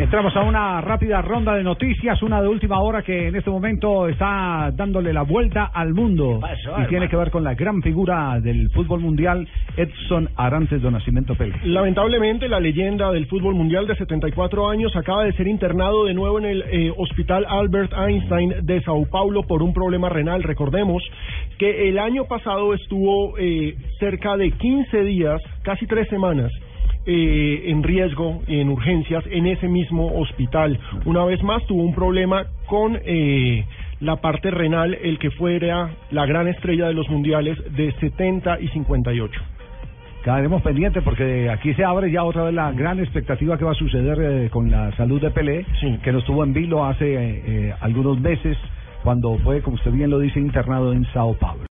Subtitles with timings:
[0.00, 4.06] Entramos a una rápida ronda de noticias, una de última hora que en este momento
[4.06, 6.40] está dándole la vuelta al mundo
[6.82, 11.34] y tiene que ver con la gran figura del fútbol mundial, Edson Arantes de Nacimiento
[11.34, 11.56] Pérez.
[11.64, 16.38] Lamentablemente, la leyenda del fútbol mundial de 74 años acaba de ser internado de nuevo
[16.38, 20.44] en el eh, Hospital Albert Einstein de Sao Paulo por un problema renal.
[20.44, 21.02] Recordemos
[21.58, 26.52] que el año pasado estuvo eh, cerca de 15 días, casi tres semanas,
[27.08, 30.78] eh, en riesgo y en urgencias en ese mismo hospital.
[31.06, 33.64] Una vez más tuvo un problema con eh,
[34.00, 38.68] la parte renal, el que fuera la gran estrella de los mundiales de 70 y
[38.68, 39.40] 58.
[40.22, 43.74] Quedaremos pendientes porque aquí se abre ya otra vez la gran expectativa que va a
[43.74, 45.64] suceder eh, con la salud de Pelé,
[46.02, 48.58] que nos tuvo en vilo hace eh, algunos meses
[49.02, 51.64] cuando fue, como usted bien lo dice, internado en Sao Paulo.